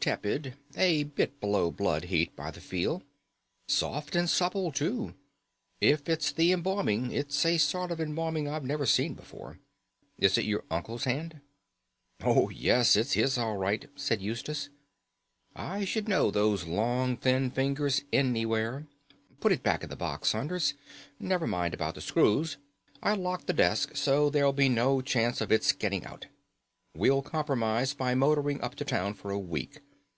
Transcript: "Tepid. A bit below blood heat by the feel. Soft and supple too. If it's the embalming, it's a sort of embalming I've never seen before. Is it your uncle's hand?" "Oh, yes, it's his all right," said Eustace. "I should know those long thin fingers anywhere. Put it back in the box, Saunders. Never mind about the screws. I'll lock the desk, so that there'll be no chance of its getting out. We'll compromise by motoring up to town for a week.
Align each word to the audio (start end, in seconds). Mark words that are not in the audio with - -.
"Tepid. 0.00 0.56
A 0.78 1.02
bit 1.02 1.38
below 1.42 1.70
blood 1.70 2.04
heat 2.04 2.34
by 2.34 2.50
the 2.50 2.62
feel. 2.62 3.02
Soft 3.68 4.16
and 4.16 4.30
supple 4.30 4.72
too. 4.72 5.12
If 5.78 6.08
it's 6.08 6.32
the 6.32 6.52
embalming, 6.52 7.10
it's 7.12 7.44
a 7.44 7.58
sort 7.58 7.90
of 7.92 8.00
embalming 8.00 8.48
I've 8.48 8.64
never 8.64 8.86
seen 8.86 9.12
before. 9.12 9.58
Is 10.16 10.38
it 10.38 10.46
your 10.46 10.64
uncle's 10.70 11.04
hand?" 11.04 11.42
"Oh, 12.22 12.48
yes, 12.48 12.96
it's 12.96 13.12
his 13.12 13.36
all 13.36 13.58
right," 13.58 13.86
said 13.94 14.22
Eustace. 14.22 14.70
"I 15.54 15.84
should 15.84 16.08
know 16.08 16.30
those 16.30 16.64
long 16.66 17.18
thin 17.18 17.50
fingers 17.50 18.04
anywhere. 18.10 18.86
Put 19.38 19.52
it 19.52 19.62
back 19.62 19.84
in 19.84 19.90
the 19.90 19.96
box, 19.96 20.30
Saunders. 20.30 20.72
Never 21.20 21.46
mind 21.46 21.74
about 21.74 21.94
the 21.96 22.00
screws. 22.00 22.56
I'll 23.02 23.16
lock 23.18 23.44
the 23.44 23.52
desk, 23.52 23.94
so 23.96 24.24
that 24.24 24.30
there'll 24.30 24.54
be 24.54 24.70
no 24.70 25.02
chance 25.02 25.42
of 25.42 25.52
its 25.52 25.72
getting 25.72 26.06
out. 26.06 26.26
We'll 26.96 27.22
compromise 27.22 27.92
by 27.92 28.14
motoring 28.14 28.60
up 28.60 28.76
to 28.76 28.84
town 28.84 29.14
for 29.14 29.32
a 29.32 29.38
week. 29.38 29.80